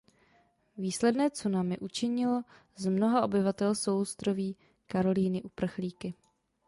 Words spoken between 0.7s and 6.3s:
Výsledné tsunami učinilo z mnoha obyvatel souostroví Karolíny uprchlíky.